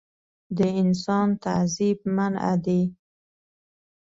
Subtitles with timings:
[0.57, 2.81] د انسان تعذیب منعه دی.